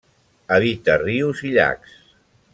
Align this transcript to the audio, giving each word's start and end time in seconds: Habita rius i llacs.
Habita 0.55 0.95
rius 1.03 1.45
i 1.51 1.53
llacs. 1.59 1.95